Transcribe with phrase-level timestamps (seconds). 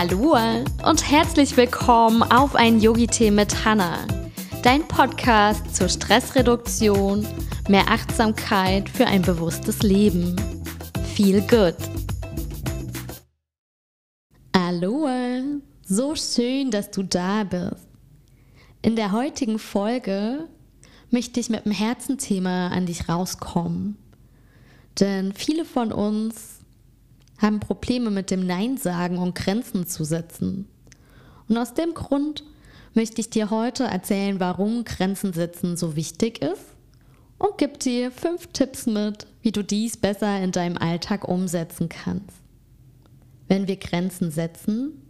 [0.00, 0.36] Hallo
[0.86, 4.06] und herzlich willkommen auf ein Yogi-Tee mit Hanna,
[4.62, 7.26] dein Podcast zur Stressreduktion,
[7.68, 10.36] mehr Achtsamkeit für ein bewusstes Leben.
[11.16, 11.74] Feel good.
[14.56, 15.08] Hallo,
[15.84, 17.88] so schön, dass du da bist.
[18.82, 20.46] In der heutigen Folge
[21.10, 23.98] möchte ich mit einem Herzenthema an dich rauskommen.
[25.00, 26.57] Denn viele von uns
[27.38, 30.68] haben Probleme mit dem Nein sagen und Grenzen zu setzen.
[31.48, 32.44] Und aus dem Grund
[32.94, 36.64] möchte ich dir heute erzählen, warum Grenzen setzen so wichtig ist
[37.38, 42.36] und gebe dir fünf Tipps mit, wie du dies besser in deinem Alltag umsetzen kannst.
[43.46, 45.00] Wenn wir Grenzen setzen,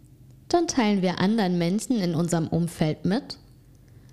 [0.49, 3.39] dann teilen wir anderen Menschen in unserem Umfeld mit,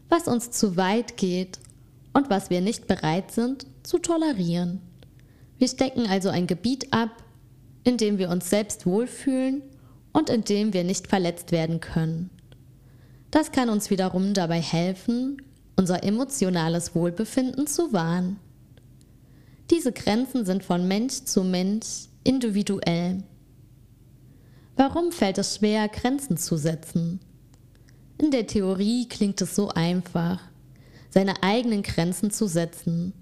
[0.09, 1.59] was uns zu weit geht
[2.13, 4.81] und was wir nicht bereit sind zu tolerieren.
[5.57, 7.11] Wir stecken also ein Gebiet ab,
[7.85, 9.61] in dem wir uns selbst wohlfühlen
[10.11, 12.29] und in dem wir nicht verletzt werden können.
[13.31, 15.41] Das kann uns wiederum dabei helfen,
[15.77, 18.37] unser emotionales Wohlbefinden zu wahren.
[19.71, 23.23] Diese Grenzen sind von Mensch zu Mensch individuell.
[24.75, 27.19] Warum fällt es schwer, Grenzen zu setzen?
[28.17, 30.39] In der Theorie klingt es so einfach,
[31.09, 33.13] seine eigenen Grenzen zu setzen.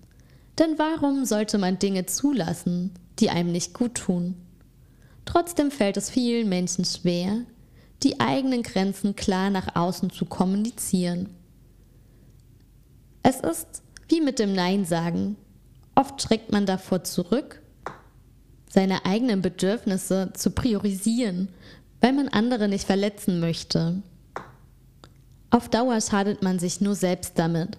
[0.59, 4.35] Denn warum sollte man Dinge zulassen, die einem nicht gut tun?
[5.25, 7.41] Trotzdem fällt es vielen Menschen schwer,
[8.03, 11.29] die eigenen Grenzen klar nach außen zu kommunizieren.
[13.23, 15.37] Es ist wie mit dem Nein sagen.
[15.95, 17.61] Oft schreckt man davor zurück,
[18.69, 21.49] seine eigenen Bedürfnisse zu priorisieren,
[22.01, 24.01] weil man andere nicht verletzen möchte.
[25.51, 27.77] Auf Dauer schadet man sich nur selbst damit,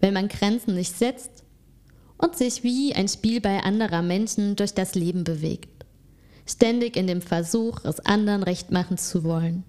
[0.00, 1.44] wenn man Grenzen nicht setzt
[2.16, 5.79] und sich wie ein Spielball anderer Menschen durch das Leben bewegt
[6.50, 9.64] ständig in dem Versuch, es anderen recht machen zu wollen.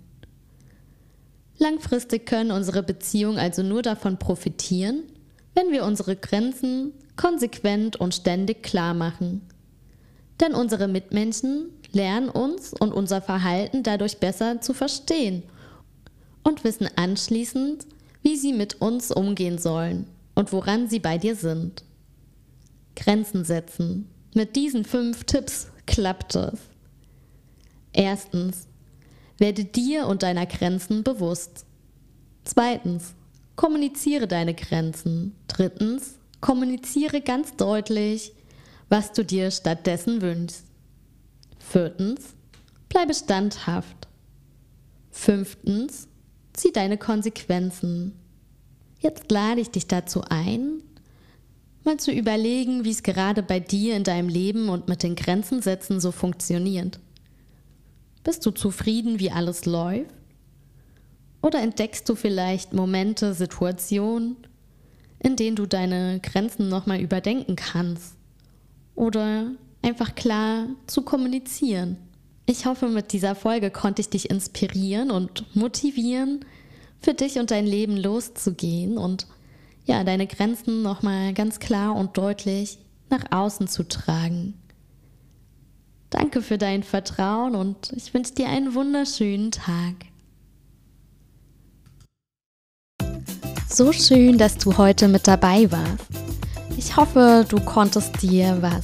[1.58, 5.04] Langfristig können unsere Beziehungen also nur davon profitieren,
[5.54, 9.42] wenn wir unsere Grenzen konsequent und ständig klar machen.
[10.40, 15.44] Denn unsere Mitmenschen lernen uns und unser Verhalten dadurch besser zu verstehen
[16.44, 17.86] und wissen anschließend,
[18.24, 21.84] wie sie mit uns umgehen sollen und woran sie bei dir sind.
[22.96, 24.10] Grenzen setzen.
[24.34, 26.71] Mit diesen fünf Tipps klappt es.
[27.94, 28.68] Erstens,
[29.38, 31.66] werde dir und deiner Grenzen bewusst.
[32.44, 33.14] Zweitens,
[33.56, 35.36] kommuniziere deine Grenzen.
[35.48, 38.34] Drittens, kommuniziere ganz deutlich,
[38.90, 40.66] was du dir stattdessen wünschst.
[41.60, 42.36] Viertens,
[42.90, 44.08] bleibe standhaft.
[45.12, 46.08] Fünftens,
[46.54, 48.14] zieh deine Konsequenzen.
[49.00, 50.84] Jetzt lade ich dich dazu ein,
[51.84, 55.62] mal zu überlegen, wie es gerade bei dir in deinem Leben und mit den Grenzen
[55.62, 57.00] setzen so funktioniert.
[58.24, 60.14] Bist du zufrieden, wie alles läuft?
[61.42, 64.38] Oder entdeckst du vielleicht Momente, Situationen,
[65.20, 68.16] in denen du deine Grenzen nochmal überdenken kannst?
[68.96, 69.52] Oder
[69.82, 71.98] einfach klar zu kommunizieren?
[72.46, 76.46] Ich hoffe, mit dieser Folge konnte ich dich inspirieren und motivieren,
[77.00, 79.26] für dich und dein Leben loszugehen und
[79.86, 82.78] ja, deine Grenzen nochmal ganz klar und deutlich
[83.10, 84.54] nach außen zu tragen.
[86.12, 89.96] Danke für dein Vertrauen und ich wünsche dir einen wunderschönen Tag.
[93.70, 96.06] So schön, dass du heute mit dabei warst.
[96.78, 98.84] Ich hoffe, du konntest dir was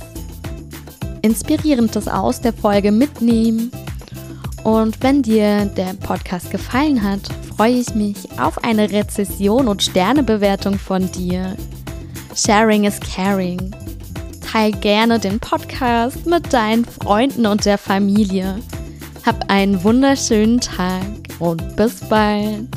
[1.21, 3.71] Inspirierendes aus der Folge mitnehmen.
[4.63, 7.27] Und wenn dir der Podcast gefallen hat,
[7.57, 11.57] freue ich mich auf eine Rezession und Sternebewertung von dir.
[12.33, 13.73] Sharing is caring
[14.51, 18.59] teil gerne den Podcast mit deinen Freunden und der Familie.
[19.25, 21.03] Hab einen wunderschönen Tag
[21.39, 22.67] und bis bald.